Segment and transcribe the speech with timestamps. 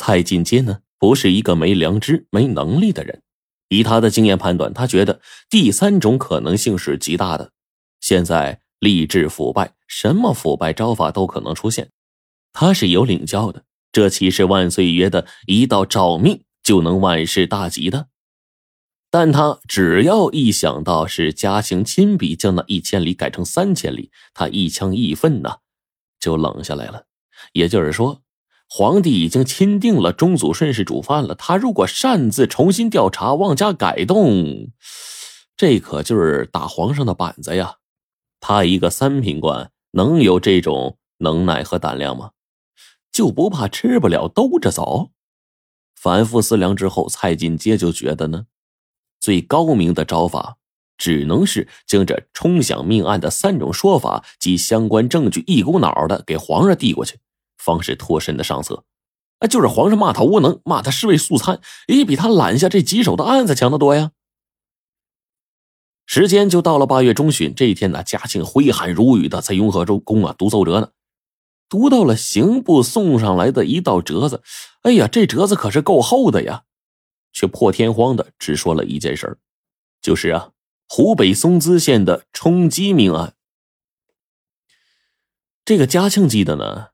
[0.00, 3.20] 蔡进阶呢，不是一个没良知、没能力的人。
[3.68, 7.52] 以他的经验判断，他觉得第三种可能性是极大的。
[8.00, 11.90] 现在吏治腐败，什么腐败招法都可能出现。
[12.54, 18.06] 他是有领教的，这岂是万岁爷的一道诏命就能万事大吉的？
[19.10, 25.58] 但他只要一想到是嘉庆亲笔将那一千里改成三千里，他一腔义愤呐，
[26.18, 27.04] 就冷下来了。
[27.52, 28.22] 也就是说，
[28.72, 34.68] 皇帝已经钦定了中祖顺是主犯了，他如果擅自重新调查、妄加改动，
[35.56, 37.78] 这可就是打皇上的板子呀！
[38.38, 42.30] 他一个三品官，能有这种能耐和胆量吗？
[43.10, 45.10] 就不怕吃不了兜着走？
[45.96, 48.46] 反复思量之后，蔡进阶就觉得呢。
[49.18, 50.58] 最高明的招法，
[50.96, 57.18] 只能是将这冲响命案的三种说法及相关证据一股脑的给皇上递过去，
[57.60, 58.84] 方是脱身的上策。
[59.38, 64.10] 哎，就是皇上骂他无能，骂他尸位素餐，也比他揽下这棘手的案子强得多呀。
[66.06, 70.90] 时间就到了八月中旬这一天呢，嘉庆挥汗如雨的在雍和州宫啊读奏折呢，
[71.68, 74.42] 读到了刑部送上来的一道折子，
[74.82, 76.64] 哎呀，这折子可是够厚的呀。
[77.32, 79.38] 却破天荒的只说了一件事儿，
[80.02, 80.50] 就是啊，
[80.88, 83.34] 湖北松滋县的冲击命案。
[85.64, 86.88] 这个嘉庆记得呢，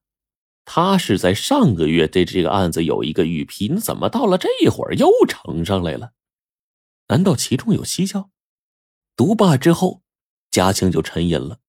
[0.66, 6.10] 他是在上个月对这个案子有一个预批，那怎么到了这会儿又呈上来了？
[7.08, 8.30] 难道其中有蹊跷？
[9.16, 10.02] 读罢之后，
[10.50, 11.60] 嘉庆就沉吟了。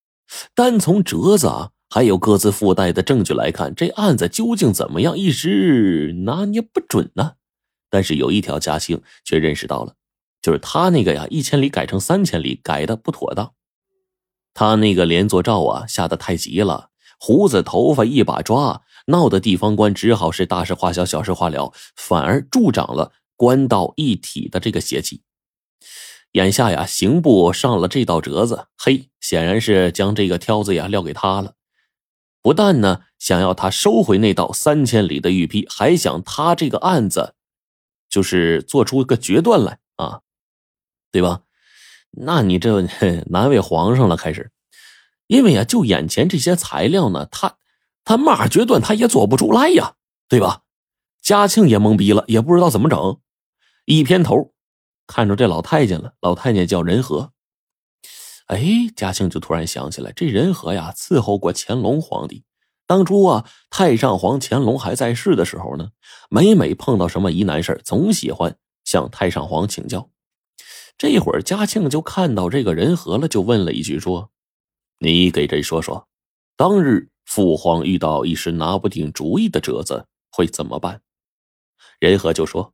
[0.54, 7.34] 单从折子啊，还有各自附带的证据来看，这案子究竟怎么样，一时拿捏不准呢。
[7.90, 9.94] 但是有一条，嘉庆却认识到了，
[10.42, 13.54] 就是他那个呀，一千里改成三千里，改的不妥当。
[14.54, 25.24] 他那个连坐诏啊，下的太急了，胡子头发一把抓，闹得地方官只好是大事化小，小事化了，反而助长了官道一体的这个邪气。
[26.34, 31.54] 眼下呀，刑部上了这道折子，嘿，显然是将这个挑子呀撂给他了。
[32.42, 37.34] 不但呢想要他收回那道三千里的御批，还想他这个案子。
[38.10, 40.22] 就是做出个决断来啊，
[41.12, 41.42] 对吧？
[42.12, 42.82] 那你这
[43.30, 44.16] 难为皇上了。
[44.16, 44.50] 开始，
[45.28, 47.58] 因为呀，就眼前这些材料呢，他
[48.08, 49.96] 他骂决断他也做不出来呀，
[50.30, 50.62] 对吧？
[51.22, 53.20] 嘉庆也懵逼了，也不知道怎么整。
[53.84, 54.54] 一偏头，
[55.06, 56.14] 看着这老太监了。
[56.22, 57.34] 老太监叫仁和。
[58.46, 62.46] 哎，嘉庆就突然想起来，这仁和呀，伺候过乾隆皇帝。
[62.86, 65.90] 当初啊，太上皇乾隆还在世的时候呢，
[66.30, 70.10] 每每碰到什么疑难事总喜欢向太上皇请教。
[70.98, 74.32] 这会儿嘉庆就看到这个人和了，就问了一句说
[75.00, 76.08] ：“你给朕说说，
[76.56, 81.02] 当日父皇遇到一时拿不定主意的折子会怎么办？”
[82.02, 82.74] 仁和就说。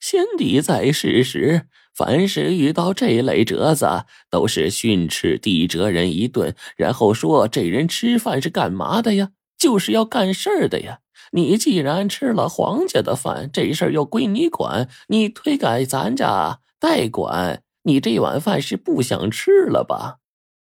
[0.00, 9.30] 先帝在世时，凡是遇到这类折子，都是训斥地折人一顿，然后说这人吃饭是干嘛的呀？
[9.56, 10.98] 就是要干事的呀。
[11.30, 20.18] 你既然吃了皇家的饭，这事儿又归你管，你推给咱家代管，你这碗饭是不想吃了吧？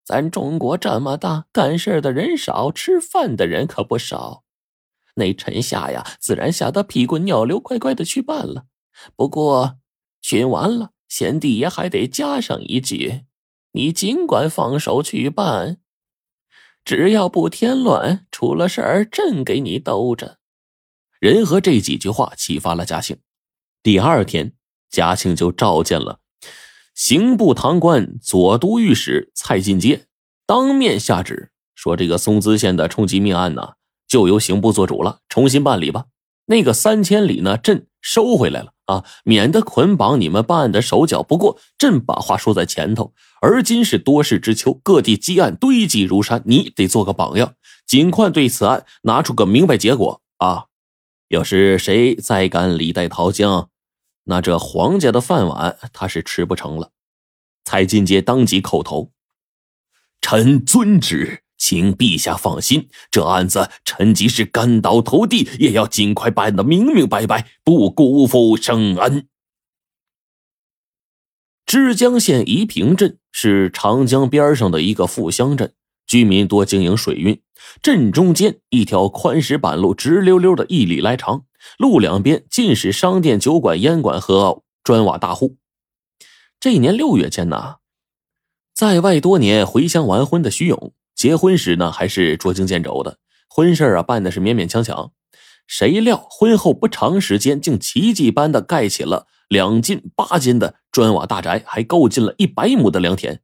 [0.08, 4.46] 咱中国这么大，干事的人少，吃饭的人可不少。
[5.16, 8.68] 那臣下呀，自然吓得屁滚尿流，乖乖的去办了。
[9.18, 9.80] 不过，
[10.22, 13.26] 训完了，贤弟也还得加上一句：
[13.74, 15.82] 你尽管放手去办，
[16.86, 20.38] 只要不添乱，出了事儿朕给你兜着。
[21.20, 23.20] 仁和这几句话启发了嘉庆。
[23.84, 24.54] 第二天，
[24.90, 26.22] 嘉庆就召见了
[26.98, 30.08] 刑部堂官左都御史蔡进阶，
[30.48, 33.74] 当面下旨说：这个松滋县的冲击命案呢，
[34.08, 36.06] 就由刑部做主了，重新办理吧。
[36.48, 38.74] 那个三千里呢，朕收回来了。
[38.88, 41.22] 啊，免得捆绑你们办案的手脚。
[41.22, 47.54] 不过，朕把话说在前头，而今是多事之秋，各地积案堆积如山，你得做个榜样，
[47.86, 50.66] 尽快对此案拿出个明白结果啊！
[51.28, 53.70] 要是谁再敢李代桃僵，
[54.28, 56.92] 那这皇家的饭碗他是吃不成了。
[57.66, 59.12] 蔡进阶当即叩头，
[60.22, 61.44] 臣遵旨。
[61.60, 69.28] 请陛下放心，这案子臣即使干倒头地，也要尽快办得明明白白，不辜负圣恩。
[71.66, 75.74] 枝江县宜平镇是长江边上的一个富乡镇，
[76.06, 77.42] 居民多经营水运。
[77.82, 81.47] 镇中间一条宽石板路，直溜溜的一里来长，
[81.78, 85.58] 路两边尽是商店、酒馆、烟馆和砖瓦大户。
[86.60, 87.76] 这一年六月间呢，
[88.74, 90.94] 在外多年回乡完婚的徐勇。
[91.16, 93.18] 结婚时呢，还是捉襟见肘的，
[93.50, 95.12] 婚事啊办的是勉勉强强。
[95.66, 103.42] 谁料婚后不长时间，竟奇迹般的盖起了两进八间的砖瓦大宅，还购进了一百亩的良田。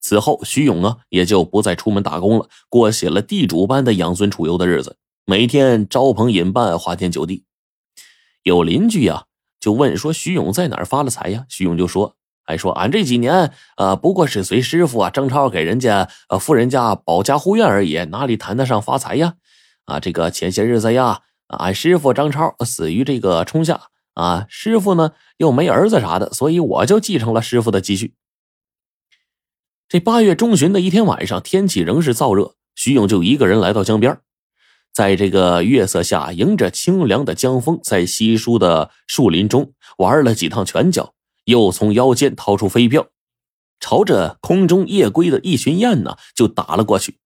[0.00, 7.44] 此后，徐勇啊也就不再出门打工了，过起了地主般的养尊处优的日子，每天招朋引伴，花天酒地。
[8.42, 9.26] 有邻居呀
[9.60, 19.34] 就问说：“徐勇在哪儿发了财呀？”徐勇就说：“还说俺这几年呃不过是随师傅啊张超给人家呃富人家保家护院而已，哪里谈得上发财呀？
[19.84, 23.82] 啊，这个前些日子呀，俺师傅张超死于这个冲下
[24.14, 28.16] 啊，师傅呢又没儿子啥的，所以我就继承了师傅的积蓄。”
[29.88, 34.18] 这八月中旬的一天晚上，天气仍是燥热，徐勇就一个人来到江边，
[34.92, 43.08] 在这个月色下，迎着清凉的江风，在稀疏的树林中玩了几趟拳脚，又从腰间掏出飞镖，
[43.80, 47.18] 朝着空中夜归的一群雁呢就打了过去。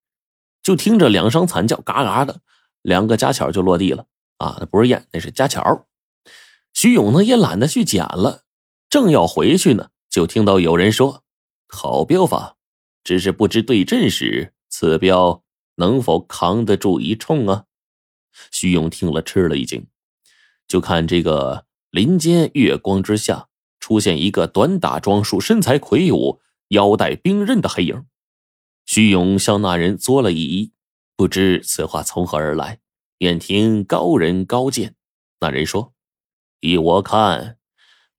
[0.62, 2.40] 就听着两声惨叫，嘎嘎的，
[2.82, 4.06] 两个家巧就落地了。
[4.38, 5.86] 啊，那不是雁，那是家巧。
[6.72, 8.42] 徐勇呢也懒得去捡了，
[8.88, 11.22] 正要回去呢，就听到有人说
[11.68, 12.56] ：“好镖法。”
[13.02, 15.42] 只是不知对阵时，此镖
[15.76, 17.64] 能否扛得住一冲啊？
[18.50, 19.86] 徐勇听了吃了一惊，
[20.68, 23.48] 就看这个林间月光之下，
[23.80, 28.04] 出现一个短打装束、身材魁梧、腰带兵刃的黑影。
[28.84, 30.72] 徐勇向那人作了一揖，
[31.16, 32.80] 不知此话从何而来，
[33.18, 34.94] 愿听高人高见。
[35.40, 35.94] 那人说
[36.60, 37.58] ：“依我看，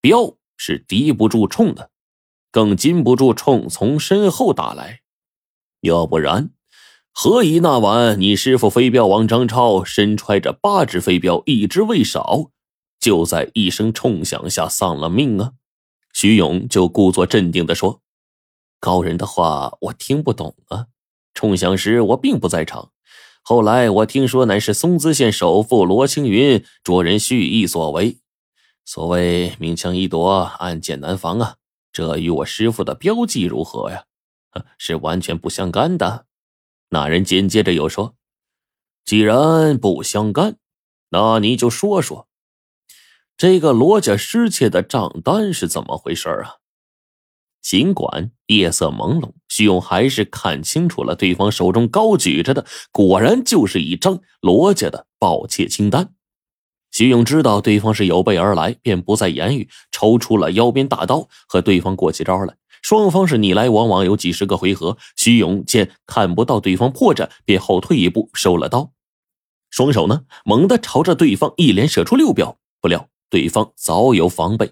[0.02, 1.92] 镖是敌不住冲的。”
[2.50, 5.02] 更禁不住冲从身后打来，
[5.82, 6.50] 要不然，
[7.20, 12.52] 何以那晚你师傅飞镖王张超身揣着八只飞镖，一只未少，
[13.00, 15.54] 就在一声冲响下丧了命啊？
[16.14, 18.02] 徐勇就故作镇定的说
[18.80, 20.86] ：“高人的话我听不懂啊，
[21.34, 22.92] 冲响时我并不在场。
[23.42, 28.20] 后来我听说乃是松滋县首富罗青云着人蓄意所为，
[28.86, 31.56] 所谓明枪易躲，暗箭难防啊。”
[31.92, 34.04] 这与我师傅的标记如何呀？
[34.78, 36.27] 是完全不相干的。
[36.90, 38.16] 那人紧接着又说
[39.04, 40.58] ：“既然不相干，
[41.10, 42.28] 那你就说说，
[43.36, 46.56] 这个罗家失窃的账单是怎么回事啊？”
[47.62, 56.14] 尽管夜色朦胧，徐勇还是看清楚了对方手中高举着的，果然就是一张罗家的盗窃清单。
[56.92, 62.56] 徐勇知道对方是有备而来，便不再言语，抽出了腰边大刀，和对方过起招来。
[62.88, 64.98] 双方是你来我往，有几十个回合。
[65.18, 68.94] 徐勇见看不到对方破绽，便后退一步，收了刀，
[69.70, 72.58] 双手呢猛地朝着对方一连射出六镖。
[72.80, 74.72] 不料对方早有防备，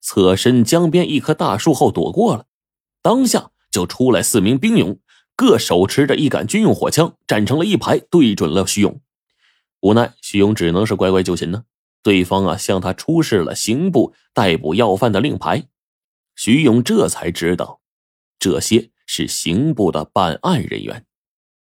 [0.00, 2.44] 侧身江边一棵大树后躲过了。
[3.02, 5.00] 当下就出来四名兵勇，
[5.34, 9.00] 各手持着一杆军用火枪，站成了一排，对准了徐勇。
[9.80, 11.64] 无奈，徐勇只能是乖乖就擒呢。
[12.04, 15.64] 对方啊，向他出示了刑部逮捕要犯的令牌。
[16.36, 17.80] 徐勇这才知道，
[18.38, 21.05] 这些是刑部的办案人员。